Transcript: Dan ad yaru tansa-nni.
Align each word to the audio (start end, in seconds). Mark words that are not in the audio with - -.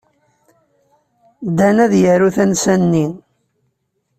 Dan 1.57 1.77
ad 1.85 1.93
yaru 2.01 2.29
tansa-nni. 2.35 3.07